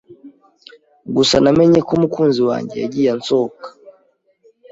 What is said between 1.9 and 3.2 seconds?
umukunzi wanjye yagiye